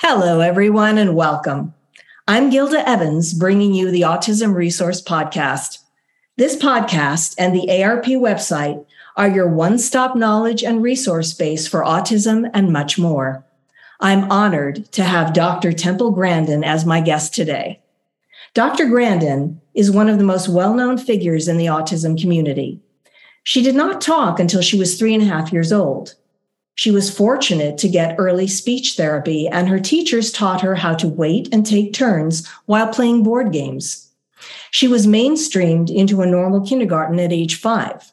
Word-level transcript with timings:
Hello, 0.00 0.38
everyone, 0.38 0.96
and 0.96 1.16
welcome. 1.16 1.74
I'm 2.28 2.50
Gilda 2.50 2.88
Evans, 2.88 3.34
bringing 3.34 3.74
you 3.74 3.90
the 3.90 4.02
Autism 4.02 4.54
Resource 4.54 5.02
Podcast. 5.02 5.78
This 6.36 6.54
podcast 6.54 7.34
and 7.36 7.52
the 7.52 7.82
ARP 7.82 8.04
website 8.04 8.86
are 9.16 9.28
your 9.28 9.48
one 9.48 9.76
stop 9.76 10.14
knowledge 10.14 10.62
and 10.62 10.84
resource 10.84 11.32
base 11.34 11.66
for 11.66 11.82
autism 11.82 12.48
and 12.54 12.72
much 12.72 12.96
more. 12.96 13.44
I'm 13.98 14.30
honored 14.30 14.84
to 14.92 15.02
have 15.02 15.32
Dr. 15.32 15.72
Temple 15.72 16.12
Grandin 16.12 16.62
as 16.62 16.86
my 16.86 17.00
guest 17.00 17.34
today. 17.34 17.80
Dr. 18.54 18.86
Grandin 18.86 19.60
is 19.74 19.90
one 19.90 20.08
of 20.08 20.18
the 20.18 20.24
most 20.24 20.48
well 20.48 20.74
known 20.74 20.96
figures 20.96 21.48
in 21.48 21.56
the 21.56 21.66
autism 21.66 22.16
community. 22.18 22.80
She 23.42 23.62
did 23.62 23.74
not 23.74 24.00
talk 24.00 24.38
until 24.38 24.62
she 24.62 24.78
was 24.78 24.96
three 24.96 25.12
and 25.12 25.24
a 25.24 25.26
half 25.26 25.52
years 25.52 25.72
old. 25.72 26.14
She 26.78 26.92
was 26.92 27.10
fortunate 27.10 27.76
to 27.78 27.88
get 27.88 28.14
early 28.18 28.46
speech 28.46 28.94
therapy, 28.94 29.48
and 29.48 29.68
her 29.68 29.80
teachers 29.80 30.30
taught 30.30 30.60
her 30.60 30.76
how 30.76 30.94
to 30.94 31.08
wait 31.08 31.48
and 31.50 31.66
take 31.66 31.92
turns 31.92 32.46
while 32.66 32.86
playing 32.86 33.24
board 33.24 33.52
games. 33.52 34.08
She 34.70 34.86
was 34.86 35.04
mainstreamed 35.04 35.90
into 35.92 36.22
a 36.22 36.26
normal 36.26 36.64
kindergarten 36.64 37.18
at 37.18 37.32
age 37.32 37.56
five. 37.56 38.12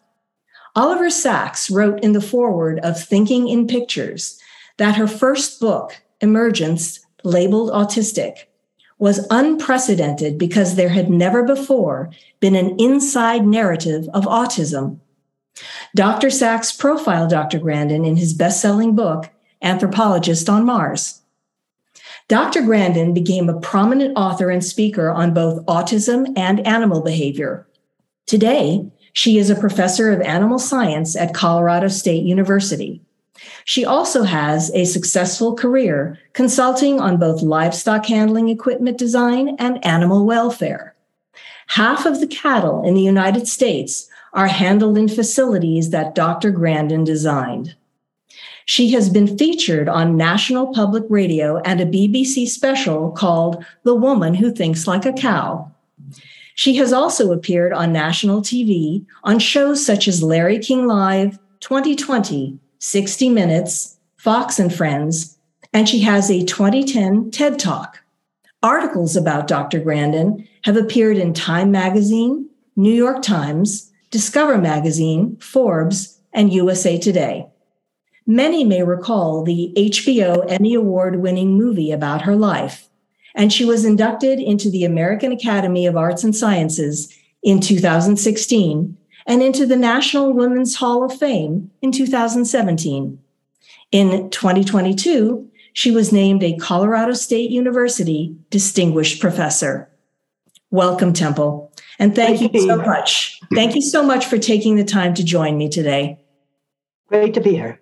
Oliver 0.75 1.11
Sacks 1.11 1.69
wrote 1.69 2.03
in 2.03 2.13
the 2.13 2.21
foreword 2.21 2.79
of 2.79 2.99
Thinking 2.99 3.49
in 3.49 3.67
Pictures 3.67 4.41
that 4.77 4.95
her 4.95 5.07
first 5.07 5.59
book, 5.59 6.01
Emergence, 6.19 7.05
labeled 7.23 7.69
autistic, 7.69 8.45
was 8.97 9.27
unprecedented 9.29 10.39
because 10.39 10.73
there 10.73 10.89
had 10.89 11.11
never 11.11 11.43
before 11.43 12.09
been 12.39 12.55
an 12.55 12.75
inside 12.79 13.45
narrative 13.45 14.09
of 14.11 14.25
autism 14.25 15.01
Dr. 15.95 16.29
Sacks 16.29 16.71
profiled 16.71 17.29
Dr. 17.29 17.59
Grandin 17.59 18.03
in 18.05 18.17
his 18.17 18.33
best 18.33 18.61
selling 18.61 18.95
book, 18.95 19.29
Anthropologist 19.61 20.49
on 20.49 20.65
Mars. 20.65 21.21
Dr. 22.27 22.61
Grandin 22.63 23.13
became 23.13 23.49
a 23.49 23.59
prominent 23.59 24.17
author 24.17 24.49
and 24.49 24.63
speaker 24.63 25.09
on 25.09 25.33
both 25.33 25.63
autism 25.67 26.33
and 26.35 26.65
animal 26.65 27.01
behavior. 27.01 27.67
Today, 28.25 28.91
she 29.13 29.37
is 29.37 29.49
a 29.49 29.55
professor 29.55 30.11
of 30.11 30.21
animal 30.21 30.59
science 30.59 31.15
at 31.15 31.33
Colorado 31.33 31.87
State 31.87 32.23
University. 32.23 33.01
She 33.63 33.85
also 33.85 34.23
has 34.23 34.71
a 34.73 34.85
successful 34.85 35.55
career 35.55 36.17
consulting 36.33 36.99
on 36.99 37.17
both 37.17 37.41
livestock 37.41 38.05
handling 38.07 38.49
equipment 38.49 38.97
design 38.97 39.55
and 39.59 39.83
animal 39.85 40.25
welfare. 40.25 40.95
Half 41.67 42.05
of 42.05 42.19
the 42.19 42.27
cattle 42.27 42.83
in 42.83 42.93
the 42.93 43.01
United 43.01 43.47
States 43.47 44.09
are 44.35 44.47
handled 44.47 44.97
in 44.97 45.07
facilities 45.07 45.89
that 45.89 46.13
Dr. 46.13 46.51
Grandin 46.51 47.03
designed. 47.03 47.75
She 48.65 48.91
has 48.91 49.09
been 49.09 49.37
featured 49.37 49.87
on 49.87 50.17
National 50.17 50.73
Public 50.73 51.03
Radio 51.09 51.59
and 51.59 51.79
a 51.79 51.85
BBC 51.85 52.47
special 52.47 53.11
called 53.11 53.63
The 53.83 53.95
Woman 53.95 54.35
Who 54.35 54.51
Thinks 54.51 54.87
Like 54.87 55.05
a 55.05 55.13
Cow. 55.13 55.71
She 56.55 56.75
has 56.77 56.91
also 56.91 57.31
appeared 57.31 57.73
on 57.73 57.93
national 57.93 58.41
TV 58.41 59.05
on 59.23 59.39
shows 59.39 59.85
such 59.85 60.07
as 60.07 60.23
Larry 60.23 60.59
King 60.59 60.87
Live, 60.87 61.39
2020, 61.61 62.59
60 62.79 63.29
Minutes, 63.29 63.97
Fox 64.17 64.59
and 64.59 64.73
Friends, 64.73 65.37
and 65.73 65.87
she 65.87 65.99
has 65.99 66.29
a 66.29 66.43
2010 66.43 67.31
TED 67.31 67.59
Talk. 67.59 68.01
Articles 68.63 69.15
about 69.15 69.47
Dr. 69.47 69.79
Grandin 69.79 70.47
have 70.63 70.75
appeared 70.75 71.17
in 71.17 71.33
Time 71.33 71.71
Magazine, 71.71 72.49
New 72.75 72.93
York 72.93 73.21
Times, 73.21 73.91
Discover 74.15 74.59
Magazine, 74.59 75.35
Forbes, 75.41 76.21
and 76.31 76.53
USA 76.53 76.97
Today. 76.97 77.47
Many 78.25 78.63
may 78.63 78.81
recall 78.81 79.43
the 79.43 79.73
HBO 79.75 80.49
Emmy 80.49 80.73
Award 80.73 81.21
winning 81.21 81.57
movie 81.57 81.91
about 81.91 82.21
her 82.21 82.37
life, 82.37 82.87
and 83.35 83.51
she 83.51 83.65
was 83.65 83.83
inducted 83.83 84.39
into 84.39 84.69
the 84.69 84.85
American 84.85 85.33
Academy 85.33 85.85
of 85.85 85.97
Arts 85.97 86.23
and 86.23 86.33
Sciences 86.33 87.13
in 87.43 87.59
2016 87.59 88.97
and 89.27 89.43
into 89.43 89.65
the 89.65 89.75
National 89.75 90.31
Women's 90.31 90.75
Hall 90.75 91.03
of 91.03 91.19
Fame 91.19 91.69
in 91.81 91.91
2017. 91.91 93.19
In 93.91 94.29
2022, 94.29 95.51
she 95.73 95.91
was 95.91 96.13
named 96.13 96.41
a 96.41 96.55
Colorado 96.55 97.11
State 97.11 97.51
University 97.51 98.33
Distinguished 98.49 99.19
Professor. 99.19 99.89
Welcome, 100.75 101.13
Temple. 101.13 101.71
And 101.99 102.13
thank, 102.13 102.41
you 102.41 102.59
so 102.59 102.75
much. 102.75 103.39
Thank 103.53 103.75
you 103.75 103.81
so 103.81 104.03
much 104.03 104.25
for 104.25 104.37
taking 104.37 104.75
the 104.75 104.83
time 104.83 105.13
to 105.13 105.23
join 105.23 105.57
me 105.57 105.69
today. 105.69 106.19
Great 107.07 107.33
to 107.35 107.39
be 107.39 107.51
here. 107.51 107.79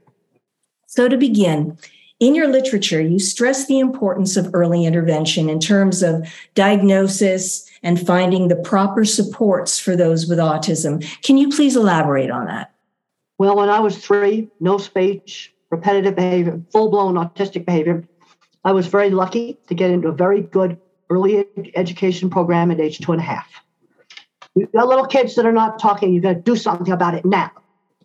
So, 0.86 1.08
to 1.08 1.18
begin, 1.18 1.76
in 2.20 2.36
your 2.36 2.48
literature, 2.48 3.02
you 3.02 3.18
stress 3.18 3.66
the 3.66 3.80
importance 3.80 4.38
of 4.38 4.52
early 4.54 4.86
intervention 4.86 5.50
in 5.50 5.60
terms 5.60 6.04
of 6.04 6.32
diagnosis 6.54 7.68
and 7.82 8.00
finding 8.00 8.48
the 8.48 8.58
proper 8.58 9.06
supports 9.06 9.80
for 9.80 9.96
those 9.96 10.28
with 10.28 10.38
autism. 10.38 11.04
Can 11.24 11.38
you 11.38 11.50
please 11.50 11.76
elaborate 11.76 12.30
on 12.30 12.46
that? 12.46 12.76
Well, 13.40 13.56
when 13.56 13.70
I 13.70 13.80
was 13.80 13.98
three, 13.98 14.50
no 14.60 14.78
speech, 14.78 15.52
repetitive 15.72 16.16
behavior, 16.16 16.62
full 16.72 16.92
blown 16.92 17.16
autistic 17.16 17.66
behavior, 17.66 18.08
I 18.64 18.72
was 18.72 18.86
very 18.86 19.10
lucky 19.10 19.58
to 19.68 19.74
get 19.74 19.90
into 19.90 20.10
a 20.10 20.14
very 20.14 20.42
good 20.42 20.80
early 21.14 21.46
education 21.76 22.30
program 22.30 22.72
at 22.72 22.80
age 22.80 23.00
two 23.00 23.12
and 23.12 23.22
a 23.22 23.24
half. 23.24 23.48
You've 24.56 24.72
got 24.72 24.88
little 24.88 25.08
kids 25.08 25.36
that 25.36 25.46
are 25.46 25.52
not 25.52 25.80
talking. 25.80 26.14
You've 26.14 26.24
got 26.24 26.34
to 26.34 26.40
do 26.40 26.56
something 26.56 26.92
about 26.92 27.16
it 27.16 27.26
now 27.26 27.52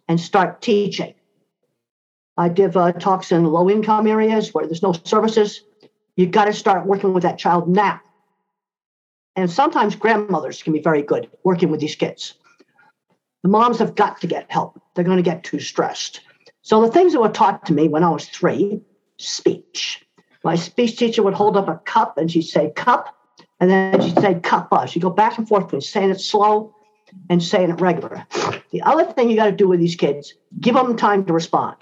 and 0.08 0.20
start 0.20 0.62
teaching. 0.62 1.14
I 2.36 2.48
give 2.48 2.76
uh, 2.76 2.92
talks 2.92 3.32
in 3.32 3.44
low 3.44 3.68
income 3.68 4.06
areas 4.06 4.54
where 4.54 4.66
there's 4.66 4.82
no 4.82 4.92
services. 4.92 5.62
You've 6.16 6.30
got 6.30 6.46
to 6.46 6.52
start 6.52 6.86
working 6.86 7.12
with 7.12 7.24
that 7.24 7.38
child 7.38 7.68
now. 7.68 8.00
And 9.36 9.50
sometimes 9.50 9.94
grandmothers 9.94 10.62
can 10.62 10.72
be 10.72 10.80
very 10.80 11.02
good 11.02 11.30
working 11.44 11.70
with 11.70 11.80
these 11.80 11.94
kids. 11.94 12.34
The 13.42 13.48
moms 13.48 13.78
have 13.78 13.94
got 13.94 14.20
to 14.22 14.26
get 14.26 14.50
help. 14.50 14.80
They're 14.94 15.04
going 15.04 15.18
to 15.18 15.22
get 15.22 15.44
too 15.44 15.60
stressed. 15.60 16.20
So 16.62 16.80
the 16.80 16.90
things 16.90 17.12
that 17.12 17.20
were 17.20 17.28
taught 17.28 17.66
to 17.66 17.72
me 17.72 17.88
when 17.88 18.02
I 18.02 18.10
was 18.10 18.26
three, 18.26 18.80
speech. 19.16 20.04
My 20.44 20.54
speech 20.54 20.96
teacher 20.96 21.22
would 21.22 21.34
hold 21.34 21.56
up 21.56 21.68
a 21.68 21.76
cup 21.84 22.18
and 22.18 22.30
she'd 22.30 22.42
say, 22.42 22.70
cup, 22.74 23.14
and 23.60 23.70
then 23.70 24.00
she'd 24.00 24.18
say 24.20 24.40
kappa. 24.42 24.86
She'd 24.86 25.02
go 25.02 25.10
back 25.10 25.38
and 25.38 25.48
forth 25.48 25.64
between 25.64 25.80
saying 25.80 26.10
it 26.10 26.20
slow 26.20 26.74
and 27.28 27.42
saying 27.42 27.70
it 27.70 27.80
regular. 27.80 28.26
The 28.70 28.82
other 28.82 29.04
thing 29.04 29.30
you 29.30 29.36
got 29.36 29.46
to 29.46 29.52
do 29.52 29.68
with 29.68 29.80
these 29.80 29.96
kids, 29.96 30.34
give 30.60 30.74
them 30.74 30.96
time 30.96 31.24
to 31.26 31.32
respond. 31.32 31.76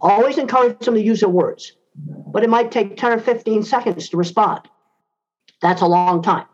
Always 0.00 0.38
encourage 0.38 0.78
them 0.80 0.94
to 0.94 1.02
use 1.02 1.20
their 1.20 1.28
words, 1.28 1.72
but 1.96 2.42
it 2.42 2.50
might 2.50 2.70
take 2.70 2.96
10 2.96 3.12
or 3.12 3.20
15 3.20 3.62
seconds 3.62 4.08
to 4.10 4.16
respond. 4.16 4.62
That's 5.60 5.82
a 5.82 5.86
long 5.86 6.22
time. 6.22 6.46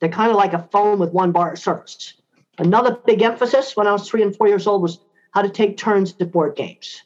They're 0.00 0.10
kind 0.10 0.30
of 0.30 0.36
like 0.36 0.52
a 0.52 0.68
phone 0.72 0.98
with 0.98 1.12
one 1.12 1.32
bar 1.32 1.52
of 1.52 1.58
service. 1.58 2.14
Another 2.58 2.98
big 3.06 3.22
emphasis 3.22 3.76
when 3.76 3.86
I 3.86 3.92
was 3.92 4.08
three 4.08 4.22
and 4.22 4.34
four 4.34 4.48
years 4.48 4.66
old 4.66 4.82
was 4.82 4.98
how 5.32 5.42
to 5.42 5.48
take 5.48 5.76
turns 5.76 6.14
at 6.20 6.32
board 6.32 6.56
games. 6.56 7.02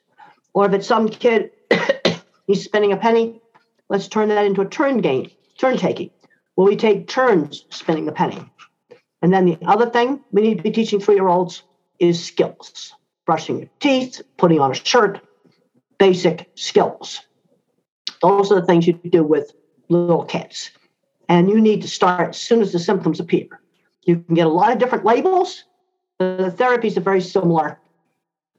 Or 0.55 0.67
if 0.67 0.73
it's 0.73 0.87
some 0.87 1.09
kid, 1.09 1.51
he's 2.47 2.65
spending 2.65 2.93
a 2.93 2.97
penny, 2.97 3.41
let's 3.89 4.09
turn 4.09 4.29
that 4.29 4.45
into 4.45 4.61
a 4.61 4.69
turn 4.69 4.99
game, 4.99 5.31
turn 5.59 5.77
taking. 5.77 6.11
Well, 6.57 6.67
we 6.67 6.77
take 6.77 7.09
turns 7.09 7.65
spinning 7.71 8.07
the 8.07 8.13
penny. 8.13 8.43
And 9.23 9.33
then 9.33 9.47
the 9.47 9.59
other 9.67 9.89
thing 9.91 10.21
we 10.33 10.43
need 10.43 10.57
to 10.59 10.63
be 10.63 10.71
teaching 10.71 11.01
three 11.01 11.17
year 11.17 11.29
olds 11.29 11.63
is 11.99 12.23
skills 12.23 12.95
brushing 13.27 13.59
your 13.59 13.69
teeth, 13.81 14.23
putting 14.39 14.61
on 14.61 14.71
a 14.71 14.75
shirt, 14.75 15.21
basic 15.99 16.49
skills. 16.55 17.21
Those 18.23 18.51
are 18.51 18.61
the 18.61 18.67
things 18.67 18.87
you 18.87 18.95
do 18.95 19.23
with 19.23 19.53
little 19.89 20.25
kids. 20.25 20.71
And 21.29 21.51
you 21.51 21.61
need 21.61 21.83
to 21.83 21.89
start 21.89 22.31
as 22.31 22.39
soon 22.39 22.63
as 22.63 22.73
the 22.73 22.79
symptoms 22.79 23.21
appear. 23.21 23.49
You 24.05 24.21
can 24.21 24.37
get 24.37 24.47
a 24.47 24.51
lot 24.51 24.73
of 24.73 24.79
different 24.79 25.05
labels. 25.05 25.65
The 26.19 26.55
therapies 26.57 26.97
are 26.97 27.01
very 27.01 27.21
similar. 27.21 27.81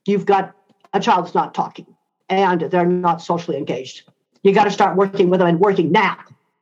You've 0.05 0.25
got 0.25 0.53
a 0.94 0.99
child 0.99 1.25
that's 1.25 1.35
not 1.35 1.53
talking 1.53 1.88
and 2.29 2.61
they're 2.61 2.85
not 2.85 3.21
socially 3.21 3.57
engaged. 3.57 4.03
You 4.43 4.53
got 4.53 4.65
to 4.65 4.71
start 4.71 4.95
working 4.95 5.29
with 5.29 5.39
them 5.39 5.50
and 5.50 5.59
working 5.59 5.91
now 5.91 6.17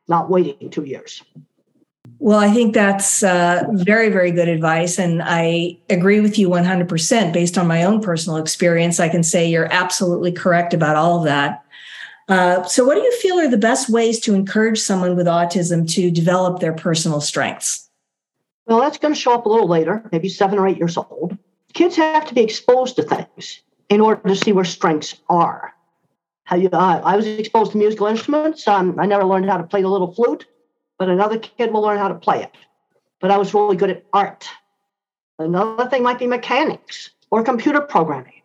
not 0.08 0.30
waiting 0.30 0.70
two 0.70 0.84
years. 0.84 1.22
Well, 2.18 2.38
I 2.38 2.50
think 2.50 2.72
that's 2.72 3.22
uh, 3.22 3.64
very, 3.72 4.08
very 4.08 4.30
good 4.30 4.48
advice. 4.48 4.98
And 4.98 5.22
I 5.22 5.76
agree 5.90 6.20
with 6.20 6.38
you 6.38 6.48
100% 6.48 7.32
based 7.32 7.58
on 7.58 7.66
my 7.66 7.84
own 7.84 8.00
personal 8.00 8.38
experience. 8.38 9.00
I 9.00 9.08
can 9.08 9.22
say 9.22 9.48
you're 9.48 9.72
absolutely 9.72 10.32
correct 10.32 10.72
about 10.72 10.96
all 10.96 11.18
of 11.18 11.24
that. 11.24 11.64
Uh, 12.28 12.64
so, 12.64 12.84
what 12.84 12.96
do 12.96 13.02
you 13.02 13.16
feel 13.18 13.38
are 13.38 13.48
the 13.48 13.56
best 13.56 13.88
ways 13.88 14.18
to 14.18 14.34
encourage 14.34 14.80
someone 14.80 15.14
with 15.14 15.26
autism 15.26 15.88
to 15.94 16.10
develop 16.10 16.58
their 16.58 16.72
personal 16.72 17.20
strengths? 17.20 17.88
Well, 18.66 18.80
that's 18.80 18.98
going 18.98 19.14
to 19.14 19.20
show 19.20 19.34
up 19.34 19.46
a 19.46 19.48
little 19.48 19.68
later, 19.68 20.08
maybe 20.10 20.28
seven 20.28 20.58
or 20.58 20.66
eight 20.66 20.78
years 20.78 20.96
old. 20.96 21.38
Kids 21.72 21.94
have 21.94 22.26
to 22.26 22.34
be 22.34 22.40
exposed 22.40 22.96
to 22.96 23.04
things 23.04 23.60
in 23.90 24.00
order 24.00 24.28
to 24.28 24.34
see 24.34 24.50
where 24.50 24.64
strengths 24.64 25.20
are 25.28 25.72
how 26.46 26.54
you, 26.54 26.68
uh, 26.72 27.02
I 27.04 27.16
was 27.16 27.26
exposed 27.26 27.72
to 27.72 27.78
musical 27.78 28.06
instruments. 28.06 28.66
Um, 28.68 28.98
I 28.98 29.06
never 29.06 29.24
learned 29.24 29.50
how 29.50 29.56
to 29.56 29.64
play 29.64 29.82
the 29.82 29.88
little 29.88 30.14
flute, 30.14 30.46
but 30.96 31.08
another 31.08 31.38
kid 31.38 31.72
will 31.72 31.82
learn 31.82 31.98
how 31.98 32.08
to 32.08 32.14
play 32.14 32.42
it. 32.42 32.52
But 33.20 33.32
I 33.32 33.36
was 33.36 33.52
really 33.52 33.76
good 33.76 33.90
at 33.90 34.06
art. 34.12 34.48
Another 35.40 35.90
thing 35.90 36.04
might 36.04 36.20
be 36.20 36.26
mechanics 36.28 37.10
or 37.30 37.42
computer 37.42 37.80
programming. 37.80 38.42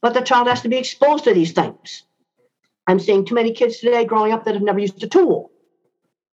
But 0.00 0.14
the 0.14 0.20
child 0.20 0.46
has 0.46 0.62
to 0.62 0.68
be 0.68 0.76
exposed 0.76 1.24
to 1.24 1.34
these 1.34 1.50
things. 1.50 2.04
I'm 2.86 3.00
seeing 3.00 3.24
too 3.24 3.34
many 3.34 3.52
kids 3.52 3.78
today 3.78 4.04
growing 4.04 4.32
up 4.32 4.44
that 4.44 4.54
have 4.54 4.62
never 4.62 4.78
used 4.78 5.02
a 5.02 5.08
tool 5.08 5.50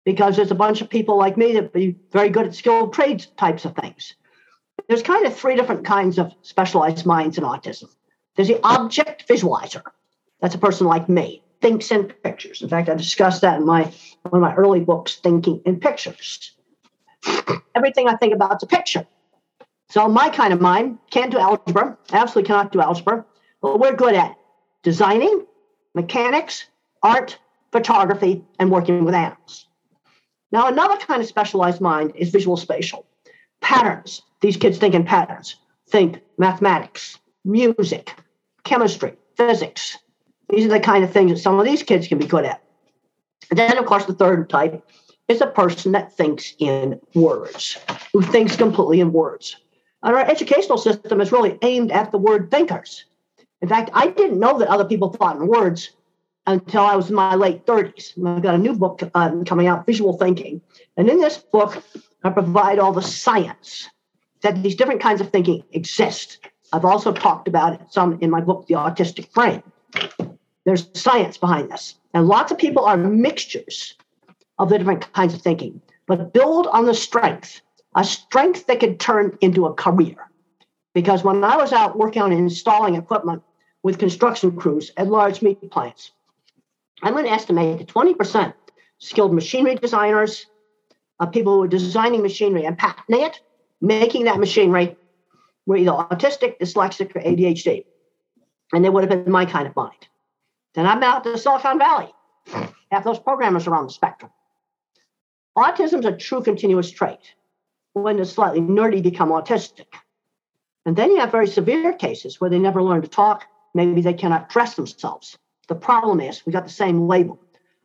because 0.07 0.37
there's 0.37 0.51
a 0.51 0.55
bunch 0.55 0.81
of 0.81 0.89
people 0.89 1.19
like 1.19 1.37
me 1.37 1.53
that 1.53 1.75
be 1.75 1.97
very 2.13 2.31
good 2.31 2.47
at 2.47 2.55
skilled 2.55 2.95
trades 2.95 3.27
types 3.37 3.67
of 3.67 3.77
things. 3.77 4.15
There's 4.89 5.03
kind 5.03 5.27
of 5.27 5.37
three 5.37 5.55
different 5.55 5.85
kinds 5.85 6.19
of 6.19 6.33
specialized 6.41 7.05
minds 7.05 7.37
in 7.37 7.45
autism. 7.45 7.91
There's 8.37 8.49
the 8.49 8.61
object 8.65 9.29
visualizer. 9.29 9.83
That's 10.41 10.55
a 10.55 10.59
person 10.59 10.87
like 10.87 11.09
me, 11.09 11.43
thinks 11.61 11.91
in 11.91 12.05
pictures. 12.05 12.63
In 12.63 12.69
fact, 12.69 12.89
I 12.89 12.95
discussed 12.95 13.43
that 13.43 13.59
in 13.59 13.67
my 13.67 13.93
one 14.23 14.43
of 14.43 14.49
my 14.49 14.55
early 14.55 14.81
books, 14.81 15.17
Thinking 15.17 15.63
in 15.65 15.81
Pictures. 15.81 16.53
Everything 17.75 18.09
I 18.09 18.17
think 18.17 18.35
about 18.35 18.57
is 18.57 18.63
a 18.63 18.67
picture. 18.67 19.07
So 19.91 20.07
my 20.07 20.29
kind 20.29 20.53
of 20.53 20.61
mind 20.61 20.99
can't 21.11 21.33
do 21.33 21.39
algebra, 21.39 21.97
absolutely 22.13 22.47
cannot 22.47 22.73
do 22.73 22.81
algebra, 22.81 23.25
but 23.63 23.81
we're 23.81 23.97
good 23.97 24.15
at 24.15 24.37
designing, 24.83 25.47
mechanics, 25.95 26.67
art, 27.03 27.39
photography, 27.73 28.45
and 28.59 28.71
working 28.71 29.05
with 29.05 29.15
animals. 29.15 29.67
Now, 30.53 30.69
another 30.69 30.97
kind 30.97 31.21
of 31.21 31.29
specialized 31.29 31.81
mind 31.81 32.13
is 32.15 32.31
visual 32.31 32.57
spatial. 32.57 33.07
Patterns. 33.61 34.23
These 34.41 34.57
kids 34.57 34.79
think 34.79 34.95
in 34.95 35.05
patterns. 35.05 35.57
Think 35.89 36.21
mathematics, 36.39 37.19
music, 37.45 38.15
chemistry, 38.65 39.17
physics. 39.37 39.99
These 40.49 40.67
are 40.67 40.71
the 40.71 40.81
kind 40.81 41.05
of 41.05 41.13
things 41.13 41.31
that 41.31 41.39
some 41.39 41.59
of 41.59 41.67
these 41.67 41.83
kids 41.83 42.09
can 42.09 42.19
be 42.19 42.27
good 42.27 42.45
at. 42.45 42.63
And 43.51 43.59
then, 43.59 43.79
of 43.79 43.87
course, 43.87 44.05
the 44.05 44.15
third 44.15 44.49
type 44.49 44.83
is 45.29 45.41
a 45.41 45.47
person 45.47 45.93
that 45.93 46.13
thinks 46.17 46.55
in 46.59 47.01
words, 47.15 47.79
who 48.13 48.23
thinks 48.23 48.57
completely 48.57 49.01
in 49.01 49.13
words. 49.13 49.57
And 50.03 50.15
our 50.15 50.23
educational 50.23 50.79
system 50.79 51.21
is 51.21 51.33
really 51.33 51.59
aimed 51.63 51.93
at 51.93 52.13
the 52.13 52.19
word 52.19 52.51
thinkers. 52.51 53.05
In 53.61 53.69
fact, 53.69 53.91
I 53.93 54.09
didn't 54.09 54.39
know 54.39 54.59
that 54.59 54.69
other 54.69 54.85
people 54.85 55.13
thought 55.13 55.37
in 55.37 55.47
words 55.47 55.91
until 56.47 56.83
I 56.83 56.97
was 56.97 57.11
in 57.11 57.17
my 57.17 57.35
late 57.35 57.67
30s. 57.67 58.13
I've 58.27 58.43
got 58.43 58.55
a 58.55 58.59
new 58.59 58.75
book 58.75 59.03
um, 59.15 59.45
coming 59.45 59.67
out, 59.67 59.85
Visual 59.85 60.17
Thinking. 60.17 60.63
And 60.97 61.11
in 61.11 61.21
this 61.21 61.39
book, 61.39 61.83
I 62.25 62.31
provide 62.31 62.79
all 62.79 62.93
the 62.93 63.03
science 63.03 63.89
that 64.43 64.63
these 64.63 64.77
different 64.77 65.03
kinds 65.03 65.21
of 65.21 65.31
thinking 65.31 65.63
exist. 65.73 66.39
I've 66.73 66.85
also 66.85 67.13
talked 67.13 67.49
about 67.49 67.93
some 67.93 68.19
in 68.21 68.31
my 68.31 68.41
book, 68.41 68.67
The 68.67 68.75
Autistic 68.75 69.33
Brain. 69.33 69.63
There's 70.69 70.91
science 70.93 71.39
behind 71.39 71.71
this. 71.71 71.95
And 72.13 72.29
lots 72.29 72.53
of 72.53 72.59
people 72.59 72.85
are 72.85 72.99
mixtures 72.99 73.95
of 74.59 74.69
the 74.69 74.77
different 74.77 75.11
kinds 75.15 75.33
of 75.33 75.41
thinking, 75.41 75.81
but 76.07 76.35
build 76.35 76.67
on 76.67 76.85
the 76.85 76.93
strength, 76.93 77.63
a 77.97 78.05
strength 78.05 78.67
that 78.67 78.79
could 78.79 79.01
turn 79.01 79.39
into 79.41 79.65
a 79.65 79.73
career. 79.73 80.31
Because 80.93 81.25
when 81.25 81.43
I 81.43 81.57
was 81.57 81.73
out 81.73 81.97
working 81.97 82.21
on 82.21 82.33
installing 82.33 82.97
equipment 82.97 83.43
with 83.83 83.99
construction 83.99 84.55
crews 84.59 84.93
at 84.99 85.07
large 85.07 85.41
meat 85.41 85.71
plants, 85.71 86.11
I'm 87.03 87.15
going 87.15 87.25
to 87.25 87.31
estimate 87.31 87.79
that 87.79 87.89
20% 87.89 88.53
skilled 88.99 89.33
machinery 89.33 89.77
designers, 89.77 90.45
uh, 91.19 91.25
people 91.25 91.55
who 91.55 91.63
are 91.63 91.69
designing 91.69 92.21
machinery 92.21 92.67
and 92.67 92.77
patenting 92.77 93.25
it, 93.25 93.41
making 93.81 94.25
that 94.25 94.39
machinery, 94.39 94.99
were 95.65 95.79
either 95.79 95.93
autistic, 95.93 96.59
dyslexic, 96.59 97.17
or 97.17 97.23
ADHD. 97.23 97.87
And 98.75 98.85
they 98.85 98.91
would 98.91 99.11
have 99.11 99.25
been 99.25 99.33
my 99.33 99.47
kind 99.47 99.67
of 99.67 99.75
mind. 99.75 100.09
Then 100.75 100.87
I'm 100.87 101.03
out 101.03 101.25
to 101.25 101.39
Silicon 101.39 101.79
Valley. 101.79 102.13
Half 102.91 103.05
those 103.05 103.19
programmers 103.19 103.67
are 103.67 103.75
on 103.75 103.87
the 103.87 103.93
spectrum. 103.93 104.31
Autism 105.57 106.01
is 106.01 106.05
a 106.05 106.17
true 106.17 106.43
continuous 106.43 106.91
trait. 106.91 107.35
When 107.95 108.17
the 108.17 108.25
slightly 108.25 108.61
nerdy 108.61 109.03
become 109.03 109.31
autistic. 109.31 109.87
And 110.87 110.95
then 110.97 111.11
you 111.11 111.19
have 111.19 111.33
very 111.33 111.49
severe 111.49 111.93
cases 111.93 112.41
where 112.41 112.49
they 112.49 112.59
never 112.59 112.83
learn 112.83 113.03
to 113.03 113.09
talk. 113.09 113.47
Maybe 113.75 114.01
they 114.01 114.15
cannot 114.15 114.49
dress 114.49 114.75
themselves. 114.75 115.37
The 115.69 115.75
problem 115.75 116.21
is 116.21 116.47
we 116.47 116.53
got 116.53 116.65
the 116.65 116.71
same 116.73 117.09
label 117.09 117.39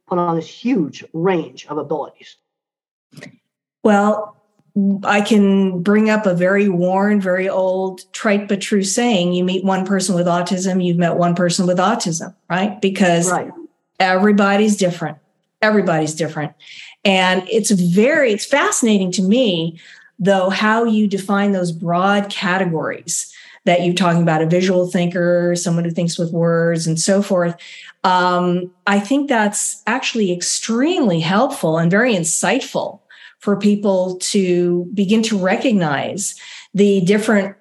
put 0.07 0.17
on 0.17 0.35
this 0.35 0.47
huge 0.47 1.03
range 1.13 1.65
of 1.67 1.77
abilities. 1.77 2.37
Well, 3.83 4.37
I 5.03 5.21
can 5.21 5.83
bring 5.83 6.09
up 6.09 6.25
a 6.25 6.33
very 6.33 6.67
worn, 6.67 7.21
very 7.21 7.47
old, 7.47 8.11
trite 8.11 8.47
but 8.47 8.59
true 8.59 8.83
saying 8.83 9.33
you 9.33 9.43
meet 9.43 9.63
one 9.63 9.85
person 9.85 10.15
with 10.15 10.25
autism, 10.25 10.83
you've 10.83 10.97
met 10.97 11.15
one 11.15 11.35
person 11.35 11.67
with 11.67 11.77
autism, 11.77 12.33
right? 12.49 12.81
Because 12.81 13.29
right. 13.29 13.51
everybody's 13.99 14.75
different. 14.75 15.19
Everybody's 15.61 16.15
different. 16.15 16.53
And 17.05 17.47
it's 17.49 17.69
very, 17.69 18.31
it's 18.31 18.45
fascinating 18.45 19.11
to 19.13 19.21
me, 19.21 19.79
though, 20.17 20.49
how 20.49 20.85
you 20.85 21.07
define 21.07 21.51
those 21.51 21.71
broad 21.71 22.29
categories 22.29 23.31
that 23.65 23.83
you're 23.85 23.93
talking 23.93 24.23
about 24.23 24.41
a 24.41 24.47
visual 24.47 24.87
thinker, 24.87 25.55
someone 25.55 25.85
who 25.85 25.91
thinks 25.91 26.17
with 26.17 26.31
words, 26.31 26.87
and 26.87 26.99
so 26.99 27.21
forth. 27.21 27.55
Um, 28.03 28.71
I 28.87 28.99
think 28.99 29.29
that's 29.29 29.81
actually 29.87 30.31
extremely 30.31 31.19
helpful 31.19 31.77
and 31.77 31.89
very 31.89 32.13
insightful 32.13 32.99
for 33.43 33.57
people 33.57 34.15
to 34.19 34.89
begin 34.93 35.21
to 35.21 35.37
recognize 35.37 36.33
the 36.73 37.01
different 37.01 37.55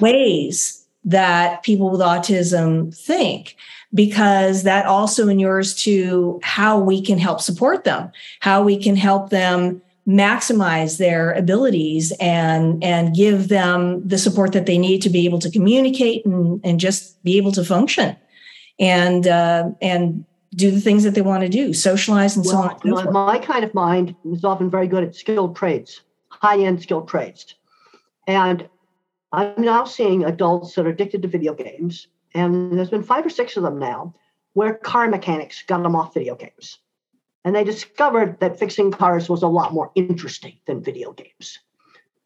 ways 0.00 0.86
that 1.04 1.62
people 1.62 1.90
with 1.90 2.00
autism 2.00 2.96
think 2.96 3.56
because 3.92 4.62
that 4.62 4.86
also 4.86 5.28
inures 5.28 5.74
to 5.74 6.40
how 6.42 6.78
we 6.78 7.02
can 7.02 7.18
help 7.18 7.40
support 7.42 7.84
them 7.84 8.10
how 8.40 8.62
we 8.62 8.82
can 8.82 8.96
help 8.96 9.28
them 9.28 9.82
maximize 10.08 10.98
their 10.98 11.32
abilities 11.32 12.12
and 12.18 12.82
and 12.82 13.14
give 13.14 13.48
them 13.48 14.06
the 14.06 14.18
support 14.18 14.52
that 14.52 14.66
they 14.66 14.78
need 14.78 15.00
to 15.02 15.10
be 15.10 15.24
able 15.24 15.38
to 15.38 15.50
communicate 15.50 16.24
and, 16.26 16.60
and 16.64 16.80
just 16.80 17.22
be 17.22 17.36
able 17.36 17.52
to 17.52 17.64
function. 17.64 18.16
And 18.80 19.26
uh, 19.28 19.70
and 19.80 20.24
do 20.54 20.70
the 20.70 20.80
things 20.80 21.02
that 21.02 21.14
they 21.14 21.22
want 21.22 21.42
to 21.42 21.48
do 21.48 21.72
socialize 21.72 22.36
and 22.36 22.44
well, 22.46 22.78
so 22.82 22.96
on 22.96 23.12
my, 23.12 23.38
kind 23.38 23.64
of 23.64 23.72
mind 23.74 24.14
is 24.24 24.44
often 24.44 24.70
very 24.70 24.86
good 24.86 25.04
at 25.04 25.14
skilled 25.14 25.56
trades 25.56 26.02
high-end 26.28 26.82
skilled 26.82 27.08
trades 27.08 27.54
and 28.26 28.68
i'm 29.32 29.54
now 29.58 29.84
seeing 29.84 30.24
adults 30.24 30.74
that 30.74 30.86
are 30.86 30.90
addicted 30.90 31.22
to 31.22 31.28
video 31.28 31.54
games 31.54 32.08
and 32.34 32.76
there's 32.76 32.90
been 32.90 33.02
five 33.02 33.24
or 33.24 33.30
six 33.30 33.56
of 33.56 33.62
them 33.62 33.78
now 33.78 34.14
where 34.54 34.74
car 34.74 35.08
mechanics 35.08 35.62
got 35.66 35.82
them 35.82 35.96
off 35.96 36.12
video 36.14 36.34
games 36.34 36.78
and 37.44 37.54
they 37.54 37.64
discovered 37.64 38.38
that 38.40 38.58
fixing 38.58 38.90
cars 38.90 39.28
was 39.28 39.42
a 39.42 39.48
lot 39.48 39.72
more 39.72 39.90
interesting 39.94 40.58
than 40.66 40.82
video 40.82 41.12
games. 41.12 41.58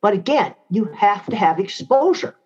But 0.02 0.14
again, 0.14 0.55
you 0.70 0.84
have 0.96 1.26
to 1.26 1.37
have 1.37 1.58
exposure. 1.58 2.37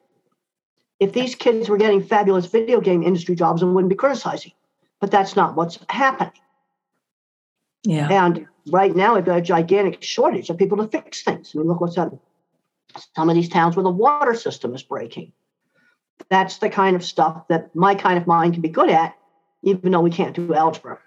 If 1.01 1.13
these 1.13 1.35
kids 1.35 1.69
were 1.69 1.79
getting 1.79 2.03
fabulous 2.03 2.47
video 2.47 2.81
game 2.81 3.03
industry 3.03 3.35
jobs, 3.35 3.63
I 3.63 3.67
wouldn't 3.67 3.89
be 3.89 3.97
criticizing. 3.97 4.53
But 5.01 5.11
that's 5.11 5.37
not 5.37 5.57
what's 5.57 5.79
happening. 5.89 6.33
Yeah. 7.85 8.09
And 8.11 8.47
right 8.71 8.95
now, 8.95 9.15
we've 9.15 9.25
got 9.25 9.39
a 9.39 9.43
gigantic 9.43 10.03
shortage 10.03 10.51
of 10.51 10.59
people 10.59 10.77
to 10.79 10.89
fix 10.89 11.23
things. 11.23 11.53
I 11.55 11.59
mean, 11.59 11.69
look 11.69 11.81
what's 11.81 11.97
happening. 11.97 12.21
Some 13.17 13.31
of 13.31 13.37
these 13.37 13.49
towns 13.49 13.77
where 13.77 13.85
the 13.85 13.91
water 13.91 14.35
system 14.35 14.75
is 14.75 14.83
breaking. 14.83 15.33
That's 16.29 16.59
the 16.59 16.69
kind 16.69 16.97
of 16.97 17.05
stuff 17.05 17.49
that 17.49 17.75
my 17.75 17.95
kind 17.95 18.19
of 18.19 18.27
mind 18.27 18.53
can 18.53 18.63
be 18.63 18.69
good 18.69 18.91
at, 18.91 19.17
even 19.63 19.93
though 19.93 20.01
we 20.01 20.11
can't 20.11 20.35
do 20.35 20.53
algebra. 20.55 20.99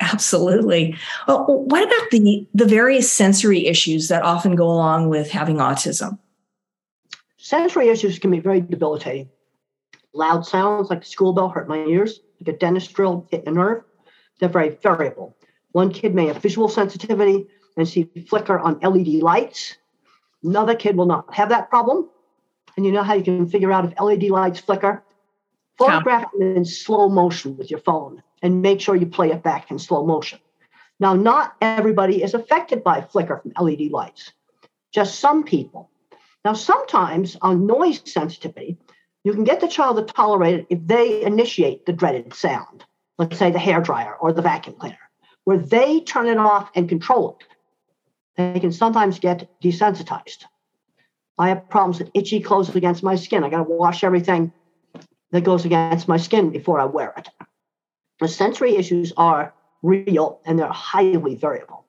Absolutely. 0.00 0.96
Well, 1.28 1.44
what 1.46 1.82
about 1.82 2.10
the 2.10 2.48
the 2.54 2.64
various 2.66 3.10
sensory 3.12 3.66
issues 3.66 4.08
that 4.08 4.22
often 4.22 4.56
go 4.56 4.66
along 4.66 5.08
with 5.08 5.30
having 5.30 5.56
autism? 5.56 6.18
Sensory 7.36 7.88
issues 7.88 8.18
can 8.18 8.30
be 8.30 8.40
very 8.40 8.60
debilitating. 8.60 9.28
Loud 10.14 10.46
sounds 10.46 10.90
like 10.90 11.02
a 11.02 11.06
school 11.06 11.32
bell 11.32 11.48
hurt 11.48 11.68
my 11.68 11.84
ears, 11.84 12.20
like 12.40 12.54
a 12.54 12.58
dentist 12.58 12.92
drill 12.92 13.26
hit 13.30 13.46
a 13.46 13.50
nerve. 13.50 13.82
They're 14.38 14.48
very 14.48 14.70
variable. 14.70 15.36
One 15.72 15.92
kid 15.92 16.14
may 16.14 16.26
have 16.26 16.38
visual 16.38 16.68
sensitivity 16.68 17.46
and 17.76 17.88
see 17.88 18.10
flicker 18.28 18.58
on 18.58 18.78
LED 18.80 19.22
lights. 19.22 19.76
Another 20.42 20.74
kid 20.74 20.96
will 20.96 21.06
not 21.06 21.32
have 21.34 21.48
that 21.48 21.70
problem. 21.70 22.10
And 22.76 22.84
you 22.84 22.92
know 22.92 23.02
how 23.02 23.14
you 23.14 23.22
can 23.22 23.48
figure 23.48 23.72
out 23.72 23.84
if 23.84 23.98
LED 24.00 24.24
lights 24.24 24.60
flicker? 24.60 25.02
Photograph 25.78 26.30
them 26.38 26.56
in 26.56 26.64
slow 26.64 27.08
motion 27.08 27.56
with 27.56 27.70
your 27.70 27.80
phone 27.80 28.22
and 28.42 28.60
make 28.60 28.80
sure 28.80 28.96
you 28.96 29.06
play 29.06 29.30
it 29.30 29.42
back 29.42 29.70
in 29.70 29.78
slow 29.78 30.04
motion. 30.04 30.38
Now, 31.00 31.14
not 31.14 31.56
everybody 31.60 32.22
is 32.22 32.34
affected 32.34 32.84
by 32.84 33.00
flicker 33.00 33.38
from 33.38 33.52
LED 33.58 33.90
lights, 33.90 34.32
just 34.92 35.18
some 35.20 35.42
people. 35.42 35.90
Now, 36.44 36.52
sometimes 36.52 37.36
on 37.40 37.66
noise 37.66 38.02
sensitivity, 38.04 38.76
you 39.24 39.32
can 39.32 39.44
get 39.44 39.60
the 39.60 39.68
child 39.68 39.96
to 39.96 40.12
tolerate 40.12 40.60
it 40.60 40.66
if 40.70 40.86
they 40.86 41.22
initiate 41.22 41.86
the 41.86 41.92
dreaded 41.92 42.34
sound, 42.34 42.84
let's 43.18 43.38
say 43.38 43.50
the 43.50 43.58
hair 43.58 43.80
dryer 43.80 44.14
or 44.20 44.32
the 44.32 44.42
vacuum 44.42 44.76
cleaner, 44.76 44.98
where 45.44 45.58
they 45.58 46.00
turn 46.00 46.26
it 46.26 46.38
off 46.38 46.70
and 46.74 46.88
control 46.88 47.38
it. 47.40 47.46
They 48.36 48.60
can 48.60 48.72
sometimes 48.72 49.18
get 49.18 49.48
desensitized. 49.62 50.44
I 51.38 51.48
have 51.48 51.68
problems 51.68 51.98
with 51.98 52.10
itchy 52.14 52.40
clothes 52.40 52.74
against 52.74 53.02
my 53.02 53.14
skin. 53.14 53.44
I 53.44 53.50
got 53.50 53.58
to 53.58 53.62
wash 53.64 54.04
everything 54.04 54.52
that 55.30 55.44
goes 55.44 55.64
against 55.64 56.08
my 56.08 56.16
skin 56.16 56.50
before 56.50 56.78
I 56.78 56.84
wear 56.84 57.14
it. 57.16 57.28
The 58.20 58.28
sensory 58.28 58.76
issues 58.76 59.12
are 59.16 59.54
real 59.82 60.40
and 60.44 60.58
they're 60.58 60.68
highly 60.68 61.34
variable. 61.34 61.86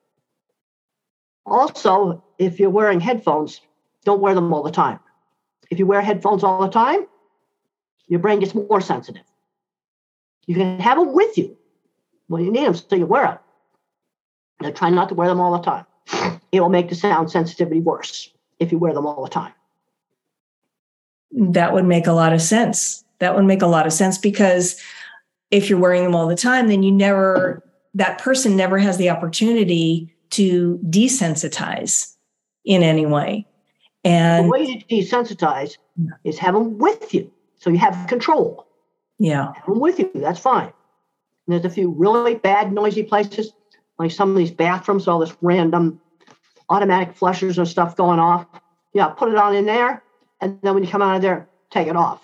Also, 1.46 2.24
if 2.38 2.58
you're 2.58 2.70
wearing 2.70 3.00
headphones, 3.00 3.60
don't 4.04 4.20
wear 4.20 4.34
them 4.34 4.52
all 4.52 4.62
the 4.62 4.70
time. 4.70 4.98
If 5.70 5.78
you 5.78 5.86
wear 5.86 6.00
headphones 6.00 6.42
all 6.42 6.62
the 6.62 6.70
time, 6.70 7.06
your 8.06 8.20
brain 8.20 8.40
gets 8.40 8.54
more 8.54 8.80
sensitive. 8.80 9.22
You 10.46 10.54
can 10.54 10.78
have 10.78 10.98
them 10.98 11.12
with 11.12 11.38
you 11.38 11.56
when 12.26 12.44
you 12.44 12.50
need 12.50 12.66
them 12.66 12.74
so 12.74 12.96
you 12.96 13.06
wear 13.06 13.24
them. 13.24 13.38
Now 14.60 14.70
try 14.70 14.90
not 14.90 15.08
to 15.08 15.14
wear 15.14 15.28
them 15.28 15.40
all 15.40 15.56
the 15.58 15.64
time. 15.64 15.86
It 16.52 16.60
will 16.60 16.68
make 16.68 16.88
the 16.88 16.94
sound 16.94 17.30
sensitivity 17.30 17.80
worse 17.80 18.30
if 18.60 18.70
you 18.70 18.78
wear 18.78 18.94
them 18.94 19.06
all 19.06 19.24
the 19.24 19.30
time. 19.30 19.52
That 21.32 21.72
would 21.72 21.84
make 21.84 22.06
a 22.06 22.12
lot 22.12 22.32
of 22.32 22.40
sense. 22.40 23.04
That 23.18 23.34
would 23.34 23.44
make 23.44 23.62
a 23.62 23.66
lot 23.66 23.86
of 23.86 23.92
sense 23.92 24.18
because 24.18 24.80
if 25.50 25.68
you're 25.68 25.78
wearing 25.78 26.04
them 26.04 26.14
all 26.14 26.28
the 26.28 26.36
time, 26.36 26.68
then 26.68 26.82
you 26.82 26.92
never, 26.92 27.62
that 27.94 28.18
person 28.18 28.56
never 28.56 28.78
has 28.78 28.98
the 28.98 29.10
opportunity 29.10 30.14
to 30.30 30.78
desensitize 30.84 32.14
in 32.64 32.82
any 32.82 33.06
way. 33.06 33.46
And 34.04 34.46
the 34.46 34.50
way 34.50 34.78
to 34.78 34.84
desensitize 34.86 35.78
is 36.24 36.38
have 36.38 36.54
them 36.54 36.78
with 36.78 37.14
you 37.14 37.32
so 37.64 37.70
you 37.70 37.78
have 37.78 38.06
control. 38.08 38.66
Yeah. 39.18 39.54
Them 39.66 39.80
with 39.80 39.98
you. 39.98 40.10
That's 40.14 40.38
fine. 40.38 40.70
And 41.46 41.54
there's 41.54 41.64
a 41.64 41.70
few 41.70 41.90
really 41.90 42.34
bad, 42.34 42.74
noisy 42.74 43.02
places, 43.02 43.54
like 43.98 44.10
some 44.10 44.28
of 44.30 44.36
these 44.36 44.50
bathrooms, 44.50 45.08
all 45.08 45.18
this 45.18 45.34
random 45.40 45.98
automatic 46.68 47.16
flushers 47.16 47.56
and 47.56 47.66
stuff 47.66 47.96
going 47.96 48.18
off. 48.18 48.46
Yeah, 48.92 49.06
put 49.06 49.30
it 49.30 49.36
on 49.36 49.56
in 49.56 49.64
there. 49.64 50.02
And 50.42 50.58
then 50.60 50.74
when 50.74 50.84
you 50.84 50.90
come 50.90 51.00
out 51.00 51.16
of 51.16 51.22
there, 51.22 51.48
take 51.70 51.88
it 51.88 51.96
off. 51.96 52.20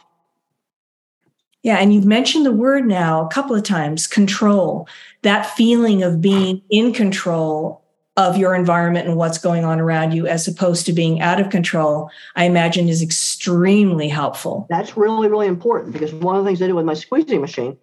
Yeah, 1.62 1.76
and 1.76 1.94
you've 1.94 2.04
mentioned 2.04 2.44
the 2.44 2.52
word 2.52 2.86
now 2.86 3.24
a 3.24 3.28
couple 3.30 3.56
of 3.56 3.62
times 3.62 4.06
control, 4.06 4.86
that 5.22 5.46
feeling 5.46 6.02
of 6.02 6.20
being 6.20 6.60
in 6.68 6.92
control 6.92 7.79
of 8.20 8.36
your 8.36 8.54
environment 8.54 9.08
and 9.08 9.16
what's 9.16 9.38
going 9.38 9.64
on 9.64 9.80
around 9.80 10.12
you 10.12 10.26
as 10.26 10.46
opposed 10.46 10.84
to 10.84 10.92
being 10.92 11.22
out 11.22 11.40
of 11.40 11.48
control, 11.48 12.10
I 12.36 12.44
imagine 12.44 12.86
is 12.88 13.00
extremely 13.00 14.08
helpful. 14.08 14.66
That's 14.68 14.94
really, 14.94 15.28
really 15.28 15.46
important 15.46 15.94
because 15.94 16.12
one 16.12 16.36
of 16.36 16.44
the 16.44 16.48
things 16.48 16.60
I 16.60 16.66
did 16.66 16.74
with 16.74 16.84
my 16.84 16.92
squeezing 16.92 17.40
machine, 17.40 17.78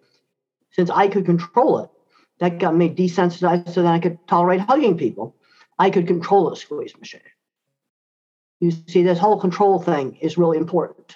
since 0.72 0.92
I 0.92 1.08
could 1.08 1.26
control 1.26 1.80
it, 1.80 1.90
that 2.40 2.60
got 2.60 2.76
me 2.76 2.88
desensitized 2.88 3.74
so 3.74 3.82
that 3.82 3.92
I 3.92 3.98
could 3.98 4.20
tolerate 4.28 4.60
hugging 4.60 4.96
people. 4.96 5.36
I 5.80 5.90
could 5.90 6.06
control 6.06 6.52
the 6.52 6.56
squeeze 6.56 6.96
machine. 7.00 7.22
You 8.60 8.72
see, 8.88 9.02
this 9.02 9.18
whole 9.18 9.40
control 9.40 9.80
thing 9.80 10.18
is 10.22 10.38
really 10.38 10.58
important. 10.60 11.16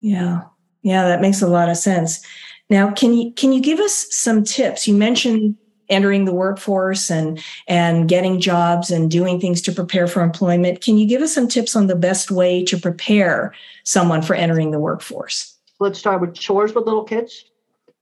Yeah. 0.00 0.42
Yeah, 0.82 1.08
that 1.08 1.20
makes 1.20 1.42
a 1.42 1.48
lot 1.48 1.68
of 1.68 1.76
sense. 1.76 2.24
Now, 2.70 2.92
can 2.92 3.12
you 3.12 3.32
can 3.32 3.52
you 3.52 3.60
give 3.60 3.80
us 3.80 4.06
some 4.10 4.44
tips? 4.44 4.86
You 4.86 4.94
mentioned 4.94 5.56
entering 5.88 6.24
the 6.24 6.32
workforce 6.32 7.10
and 7.10 7.42
and 7.66 8.08
getting 8.08 8.40
jobs 8.40 8.90
and 8.90 9.10
doing 9.10 9.40
things 9.40 9.60
to 9.62 9.72
prepare 9.72 10.06
for 10.06 10.22
employment. 10.22 10.80
Can 10.80 10.98
you 10.98 11.06
give 11.06 11.22
us 11.22 11.34
some 11.34 11.48
tips 11.48 11.76
on 11.76 11.86
the 11.86 11.96
best 11.96 12.30
way 12.30 12.64
to 12.64 12.78
prepare 12.78 13.54
someone 13.84 14.22
for 14.22 14.34
entering 14.34 14.70
the 14.70 14.80
workforce? 14.80 15.54
Let's 15.80 15.98
start 15.98 16.20
with 16.20 16.34
chores 16.34 16.74
with 16.74 16.84
little 16.84 17.04
kids, 17.04 17.44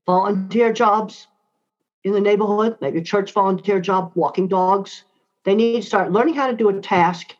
volunteer 0.05 0.73
jobs 0.73 1.27
in 2.03 2.13
the 2.13 2.21
neighborhood, 2.21 2.77
maybe 2.81 2.99
a 2.99 3.03
church 3.03 3.33
volunteer 3.33 3.79
job, 3.79 4.11
walking 4.15 4.47
dogs. 4.47 5.03
They 5.43 5.55
need 5.55 5.81
to 5.81 5.87
start 5.87 6.11
learning 6.11 6.35
how 6.35 6.47
to 6.47 6.55
do 6.55 6.69
a 6.69 6.81
task 6.81 7.35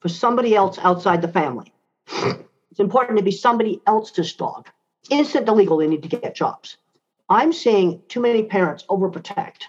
for 0.00 0.08
somebody 0.08 0.54
else 0.54 0.78
outside 0.78 1.22
the 1.22 1.28
family. 1.28 1.72
It's 2.70 2.80
important 2.80 3.18
to 3.18 3.24
be 3.24 3.32
somebody 3.32 3.80
else's 3.86 4.32
dog. 4.34 4.68
Instant 5.10 5.48
illegal, 5.48 5.78
they 5.78 5.86
need 5.86 6.02
to 6.02 6.08
get 6.08 6.34
jobs. 6.34 6.76
I'm 7.28 7.52
seeing 7.52 8.02
too 8.08 8.20
many 8.20 8.44
parents 8.44 8.84
overprotect, 8.88 9.62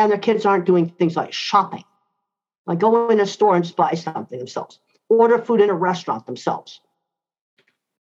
and 0.00 0.10
their 0.10 0.18
kids 0.18 0.46
aren't 0.46 0.64
doing 0.64 0.88
things 0.88 1.14
like 1.14 1.32
shopping, 1.32 1.84
like 2.66 2.78
go 2.78 3.10
in 3.10 3.20
a 3.20 3.26
store 3.26 3.56
and 3.56 3.76
buy 3.76 3.92
something 3.92 4.38
themselves, 4.38 4.80
order 5.10 5.38
food 5.38 5.60
in 5.60 5.68
a 5.68 5.74
restaurant 5.74 6.24
themselves. 6.24 6.80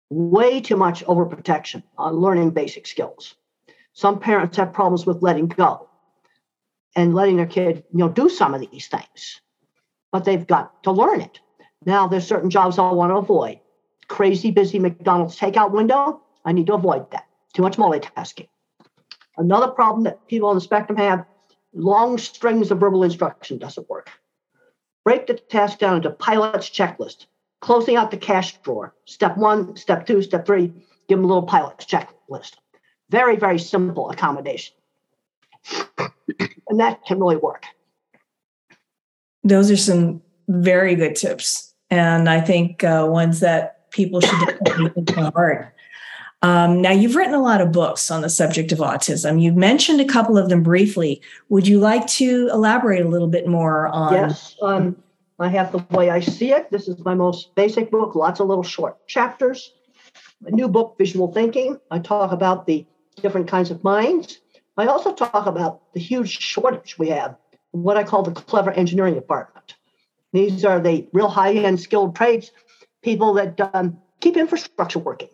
Way 0.10 0.62
too 0.62 0.78
much 0.78 1.04
overprotection 1.06 1.84
on 1.98 2.16
learning 2.16 2.52
basic 2.52 2.88
skills. 2.88 3.36
Some 3.94 4.20
parents 4.20 4.56
have 4.58 4.72
problems 4.72 5.06
with 5.06 5.22
letting 5.22 5.48
go 5.48 5.90
and 6.96 7.14
letting 7.14 7.36
their 7.36 7.46
kid, 7.46 7.84
you 7.92 8.00
know, 8.00 8.10
do 8.10 8.30
some 8.30 8.54
of 8.54 8.62
these 8.62 8.88
things, 8.88 9.42
but 10.12 10.24
they've 10.24 10.48
got 10.48 10.82
to 10.84 10.92
learn 10.92 11.20
it. 11.20 11.40
Now, 11.86 12.08
there's 12.08 12.26
certain 12.26 12.50
jobs 12.50 12.80
I 12.80 12.92
want 12.92 13.12
to 13.12 13.18
avoid. 13.18 13.60
Crazy 14.08 14.52
busy 14.52 14.80
McDonald's 14.80 15.38
takeout 15.38 15.72
window, 15.72 16.22
I 16.46 16.54
need 16.54 16.68
to 16.68 16.74
avoid 16.76 17.12
that. 17.12 17.26
Too 17.54 17.62
much 17.62 17.78
multitasking. 17.78 18.48
Another 19.38 19.68
problem 19.68 20.04
that 20.04 20.28
people 20.28 20.50
on 20.50 20.56
the 20.56 20.62
spectrum 20.62 20.98
have 20.98 21.26
long 21.74 22.18
strings 22.18 22.72
of 22.72 22.80
verbal 22.80 23.04
instruction 23.04 23.58
doesn't 23.58 23.90
work. 23.90 24.10
Break 25.04 25.28
the 25.28 25.36
task 25.36 25.80
down 25.80 25.98
into 25.98 26.10
pilot's 26.10 26.70
checklist, 26.70 27.26
closing 27.62 27.96
out 27.96 28.12
the 28.12 28.18
cash 28.18 28.58
drawer. 28.62 28.94
Step 29.06 29.38
one, 29.38 29.76
step 29.76 30.06
two, 30.06 30.22
step 30.22 30.46
three, 30.46 30.68
give 31.08 31.18
them 31.18 31.26
a 31.26 31.28
little 31.28 31.44
pilot's 31.44 31.86
checklist. 31.86 32.54
Very, 33.10 33.36
very 33.36 33.60
simple 33.60 34.10
accommodation. 34.10 34.76
and 35.98 36.80
that 36.80 37.04
can 37.06 37.20
really 37.20 37.38
work. 37.38 37.66
Those 39.44 39.72
are 39.72 39.78
some 39.78 40.22
very 40.48 40.96
good 40.96 41.16
tips. 41.16 41.74
And 41.90 42.30
I 42.30 42.42
think 42.42 42.84
uh, 42.84 43.08
ones 43.10 43.40
that 43.40 43.90
people 43.92 44.22
should 44.22 44.60
take 44.66 45.06
to 45.08 45.32
heart. 45.32 45.74
Um, 46.42 46.82
now, 46.82 46.92
you've 46.92 47.16
written 47.16 47.34
a 47.34 47.42
lot 47.42 47.60
of 47.60 47.72
books 47.72 48.10
on 48.10 48.22
the 48.22 48.30
subject 48.30 48.72
of 48.72 48.80
autism. 48.80 49.42
You've 49.42 49.58
mentioned 49.58 50.00
a 50.00 50.06
couple 50.06 50.38
of 50.38 50.48
them 50.48 50.64
briefly. 50.64 51.22
Would 51.50 51.68
you 51.68 51.80
like 51.80 52.08
to 52.08 52.50
elaborate 52.54 53.06
a 53.06 53.10
little 53.10 53.28
bit 53.28 53.48
more 53.48 53.88
on? 53.90 54.14
Yes, 54.14 54.56
um, 54.62 54.96
I 55.38 55.50
have 55.50 55.72
the 55.72 55.86
way 55.92 56.10
I 56.10 56.22
see 56.22 56.52
it. 56.52 56.72
This 56.72 56.88
is 56.88 56.98
my 57.04 57.14
most 57.14 57.54
basic 57.56 57.92
book, 57.92 58.16
lots 58.16 58.40
of 58.40 58.48
little 58.48 58.64
short 58.64 59.06
chapters. 59.08 59.74
A 60.46 60.52
new 60.52 60.70
book, 60.70 60.96
Visual 60.98 61.32
Thinking. 61.34 61.78
I 61.92 62.00
talk 62.00 62.32
about 62.32 62.66
the 62.66 62.86
different 63.22 63.50
kinds 63.50 63.70
of 63.70 63.84
minds. 63.84 64.40
I 64.78 64.86
also 64.86 65.14
talk 65.14 65.46
about 65.46 65.82
the 65.94 66.00
huge 66.00 66.40
shortage 66.40 66.98
we 66.98 67.10
have, 67.10 67.36
what 67.72 67.98
I 67.98 68.06
call 68.06 68.24
the 68.24 68.32
clever 68.32 68.72
engineering 68.72 69.16
department. 69.16 69.76
These 70.32 70.64
are 70.64 70.80
the 70.80 71.06
real 71.12 71.28
high 71.28 71.54
end 71.54 71.82
skilled 71.82 72.16
trades 72.16 72.52
people 73.02 73.34
that 73.34 73.60
um, 73.74 73.98
keep 74.22 74.38
infrastructure 74.38 75.00
working 75.00 75.30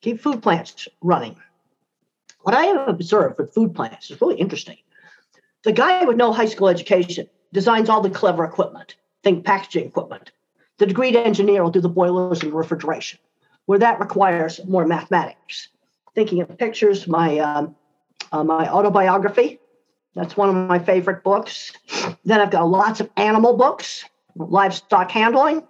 keep 0.00 0.20
food 0.20 0.42
plants 0.42 0.88
running. 1.00 1.36
What 2.42 2.54
I 2.54 2.64
have 2.64 2.88
observed 2.88 3.38
with 3.38 3.52
food 3.52 3.74
plants 3.74 4.10
is 4.10 4.20
really 4.20 4.36
interesting. 4.36 4.78
The 5.64 5.72
guy 5.72 6.04
with 6.04 6.16
no 6.16 6.32
high 6.32 6.46
school 6.46 6.68
education 6.68 7.28
designs 7.52 7.88
all 7.88 8.00
the 8.00 8.10
clever 8.10 8.44
equipment, 8.44 8.96
think 9.22 9.44
packaging 9.44 9.86
equipment. 9.86 10.30
The 10.78 10.86
degreed 10.86 11.16
engineer 11.16 11.62
will 11.62 11.70
do 11.70 11.80
the 11.80 11.88
boilers 11.88 12.42
and 12.42 12.52
refrigeration, 12.52 13.18
where 13.66 13.80
that 13.80 13.98
requires 13.98 14.64
more 14.64 14.86
mathematics. 14.86 15.68
Thinking 16.14 16.40
of 16.40 16.56
pictures, 16.56 17.08
my 17.08 17.38
um, 17.38 17.76
uh, 18.30 18.44
my 18.44 18.68
autobiography, 18.68 19.58
that's 20.14 20.36
one 20.36 20.48
of 20.48 20.54
my 20.54 20.78
favorite 20.78 21.22
books. 21.22 21.72
Then 22.24 22.40
I've 22.40 22.50
got 22.50 22.68
lots 22.68 23.00
of 23.00 23.10
animal 23.16 23.56
books, 23.56 24.04
livestock 24.36 25.10
handling. 25.10 25.66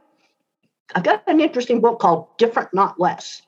I've 0.94 1.04
got 1.04 1.22
an 1.26 1.40
interesting 1.40 1.80
book 1.80 1.98
called 1.98 2.28
Different 2.38 2.72
Not 2.72 2.98
Less 2.98 3.42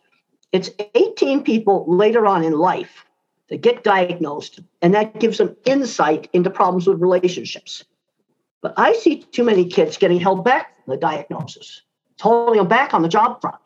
it's 0.52 0.70
18 0.94 1.42
people 1.42 1.84
later 1.88 2.26
on 2.26 2.44
in 2.44 2.52
life 2.52 3.04
that 3.48 3.62
get 3.62 3.84
diagnosed, 3.84 4.60
and 4.80 4.94
that 4.94 5.18
gives 5.18 5.38
them 5.38 5.56
insight 5.64 6.28
into 6.32 6.50
problems 6.50 6.86
with 6.86 7.00
relationships. 7.00 7.84
But 8.62 8.74
I 8.76 8.92
see 8.92 9.22
too 9.22 9.44
many 9.44 9.64
kids 9.64 9.96
getting 9.96 10.20
held 10.20 10.44
back 10.44 10.84
from 10.84 10.92
the 10.92 11.00
diagnosis. 11.00 11.82
It's 12.12 12.22
holding 12.22 12.58
them 12.58 12.68
back 12.68 12.94
on 12.94 13.02
the 13.02 13.08
job 13.08 13.40
front. 13.40 13.60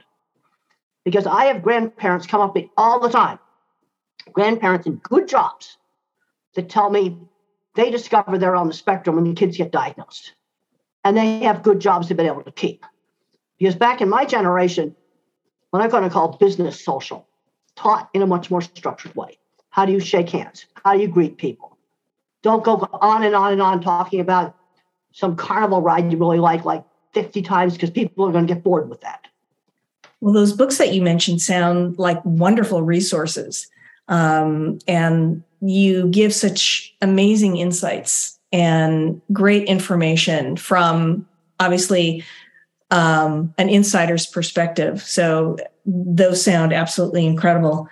Because 1.05 1.27
I 1.27 1.47
have 1.47 1.63
grandparents 1.63 2.27
come 2.27 2.41
up 2.41 2.55
to 2.55 2.63
me 2.63 2.71
all 2.79 2.99
the 2.99 3.11
time, 3.11 3.39
grandparents 4.33 4.87
in 4.87 4.97
good 4.97 5.29
jobs, 5.29 5.77
that 6.55 6.71
tell 6.71 6.89
me 6.89 7.19
they 7.75 7.91
discover 7.91 8.39
they're 8.39 8.57
on 8.57 8.69
the 8.69 8.75
spectrum 8.75 9.17
when 9.17 9.25
the 9.25 9.35
kids 9.35 9.57
get 9.57 9.73
diagnosed. 9.73 10.33
And 11.05 11.17
they 11.17 11.41
have 11.41 11.63
good 11.63 11.81
jobs 11.81 12.09
they've 12.09 12.17
been 12.17 12.27
able 12.27 12.45
to 12.45 12.53
keep. 12.53 12.87
Because 13.59 13.75
back 13.75 14.01
in 14.01 14.09
my 14.09 14.25
generation, 14.25 14.97
what 15.75 15.83
I'm 15.83 15.91
going 15.91 16.05
to 16.05 16.09
call 16.09 16.37
business 16.37 16.85
social, 16.85 17.27
taught 17.75 18.09
in 18.15 18.23
a 18.23 18.29
much 18.29 18.49
more 18.49 18.61
structured 18.61 19.13
way. 19.17 19.41
How 19.71 19.85
do 19.85 19.91
you 19.91 19.99
shake 19.99 20.31
hands? 20.31 20.67
How 20.85 20.95
do 20.95 21.01
you 21.01 21.09
greet 21.09 21.37
people? 21.37 21.77
Don't 22.43 22.63
go 22.63 22.89
on 22.93 23.25
and 23.25 23.35
on 23.35 23.51
and 23.51 23.61
on 23.61 23.83
talking 23.83 24.21
about 24.21 24.55
some 25.11 25.35
carnival 25.35 25.83
ride 25.83 26.13
you 26.13 26.17
really 26.17 26.39
like, 26.39 26.65
like 26.65 26.85
50 27.15 27.43
times, 27.43 27.73
because 27.73 27.91
people 27.91 28.25
are 28.25 28.31
going 28.31 28.47
to 28.47 28.55
get 28.55 28.63
bored 28.63 28.89
with 28.89 29.01
that. 29.01 29.27
Well, 30.21 30.33
those 30.33 30.53
books 30.53 30.79
that 30.79 30.95
you 30.95 31.03
mentioned 31.03 31.43
sound 31.43 31.99
like 31.99 32.25
wonderful 32.25 32.83
resources. 32.83 33.67
Um, 34.07 34.79
and 34.87 35.43
you 35.61 36.07
give 36.07 36.33
such 36.33 36.95
amazing 37.03 37.57
insights 37.57 38.39
and 38.53 39.21
great 39.33 39.67
information 39.67 40.57
from 40.57 41.27
obviously 41.59 42.23
um, 42.91 43.55
an 43.59 43.69
insider's 43.69 44.27
perspective. 44.27 45.03
So 45.03 45.57
those 45.85 46.43
sound 46.43 46.73
absolutely 46.73 47.27
incredible. 47.27 47.89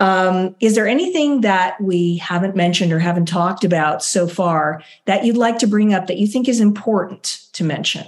Um, 0.00 0.56
is 0.60 0.74
there 0.74 0.88
anything 0.88 1.42
that 1.42 1.80
we 1.80 2.16
haven't 2.18 2.56
mentioned 2.56 2.92
or 2.92 2.98
haven't 2.98 3.26
talked 3.26 3.64
about 3.64 4.02
so 4.02 4.26
far 4.26 4.82
that 5.06 5.24
you'd 5.24 5.36
like 5.36 5.58
to 5.58 5.66
bring 5.66 5.94
up 5.94 6.08
that 6.08 6.18
you 6.18 6.26
think 6.26 6.48
is 6.48 6.60
important 6.60 7.40
to 7.52 7.64
mention? 7.64 8.06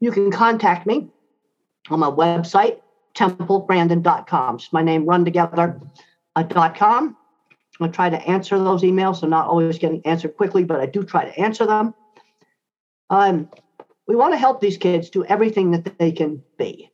You 0.00 0.12
can 0.12 0.30
contact 0.30 0.86
me 0.86 1.08
on 1.90 2.00
my 2.00 2.10
website, 2.10 2.80
templegrandin.com. 3.14 4.54
It's 4.54 4.72
my 4.72 4.82
name 4.82 5.04
run 5.04 5.24
together. 5.24 5.80
uh. 6.36 7.08
I 7.82 7.88
try 7.88 8.10
to 8.10 8.28
answer 8.28 8.58
those 8.58 8.82
emails. 8.82 9.22
I'm 9.22 9.30
not 9.30 9.48
always 9.48 9.78
getting 9.78 10.04
answered 10.06 10.36
quickly, 10.36 10.64
but 10.64 10.80
I 10.80 10.86
do 10.86 11.02
try 11.02 11.24
to 11.24 11.40
answer 11.40 11.66
them. 11.66 11.94
Um, 13.08 13.48
we 14.10 14.16
want 14.16 14.34
to 14.34 14.38
help 14.38 14.60
these 14.60 14.76
kids 14.76 15.08
do 15.08 15.24
everything 15.26 15.70
that 15.70 15.96
they 15.96 16.10
can 16.10 16.42
be. 16.58 16.90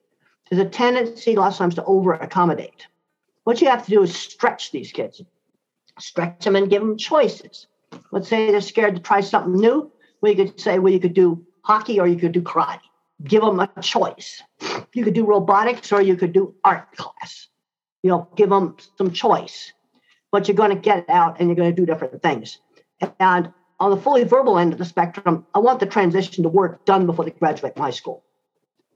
There's 0.51 0.61
a 0.61 0.69
tendency 0.69 1.35
lots 1.35 1.57
of 1.57 1.61
times 1.61 1.75
to 1.77 1.85
over 1.85 2.13
accommodate. 2.13 2.87
What 3.45 3.63
you 3.63 3.71
have 3.71 3.87
to 3.87 3.91
do 3.91 4.03
is 4.03 4.15
stretch 4.15 4.71
these 4.71 4.93
kids, 4.93 5.23
stretch 5.99 6.45
them 6.45 6.57
and 6.57 6.69
give 6.69 6.83
them 6.83 6.99
choices. 6.99 7.69
Let's 8.13 8.29
say 8.29 8.51
they're 8.51 8.61
scared 8.61 8.97
to 8.97 9.01
try 9.01 9.23
something 9.23 9.59
new. 9.59 9.91
We 10.21 10.35
could 10.35 10.61
say, 10.61 10.79
well, 10.79 10.93
you 10.93 11.01
could 11.01 11.15
do 11.15 11.43
hockey 11.63 11.99
or 11.99 12.07
you 12.07 12.17
could 12.17 12.33
do 12.33 12.43
karate. 12.43 12.81
Give 13.25 13.41
them 13.41 13.61
a 13.61 13.71
choice. 13.81 14.43
You 14.93 15.03
could 15.03 15.15
do 15.15 15.25
robotics 15.25 15.93
or 15.93 16.03
you 16.03 16.17
could 16.17 16.35
do 16.35 16.55
art 16.63 16.95
class. 16.97 17.49
You 18.03 18.11
know, 18.11 18.29
give 18.37 18.51
them 18.51 18.77
some 18.99 19.11
choice. 19.11 19.73
But 20.31 20.49
you're 20.49 20.55
going 20.55 20.75
to 20.75 20.77
get 20.77 21.09
out 21.09 21.41
and 21.41 21.49
you're 21.49 21.57
going 21.57 21.75
to 21.75 21.81
do 21.81 21.87
different 21.87 22.21
things. 22.21 22.59
And 23.19 23.55
on 23.79 23.91
the 23.91 23.97
fully 23.97 24.25
verbal 24.25 24.59
end 24.59 24.73
of 24.73 24.79
the 24.79 24.85
spectrum, 24.85 25.47
I 25.55 25.59
want 25.59 25.81
the 25.81 25.87
transition 25.87 26.43
to 26.43 26.49
work 26.49 26.85
done 26.85 27.07
before 27.07 27.25
they 27.25 27.31
graduate 27.31 27.77
high 27.77 27.91
school. 27.91 28.25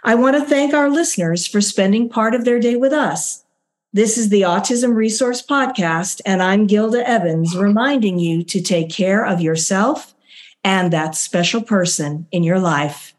I 0.05 0.17
want 0.17 0.37
to 0.37 0.45
thank 0.45 0.75
our 0.75 0.91
listeners 0.91 1.47
for 1.47 1.61
spending 1.61 2.09
part 2.09 2.35
of 2.35 2.45
their 2.45 2.59
day 2.59 2.75
with 2.75 2.93
us. 2.93 3.45
This 3.93 4.17
is 4.17 4.31
the 4.31 4.41
Autism 4.41 4.97
Resource 4.97 5.43
Podcast, 5.43 6.23
and 6.25 6.43
I'm 6.43 6.67
Gilda 6.67 7.07
Evans, 7.07 7.55
reminding 7.55 8.19
you 8.19 8.43
to 8.45 8.63
take 8.63 8.91
care 8.91 9.23
of 9.25 9.43
yourself 9.43 10.15
and 10.65 10.93
that 10.93 11.15
special 11.15 11.61
person 11.61 12.27
in 12.33 12.43
your 12.43 12.59
life. 12.59 13.12